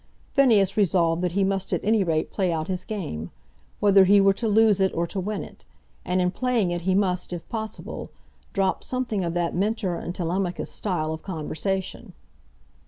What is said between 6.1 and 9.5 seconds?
in playing it he must, if possible, drop something of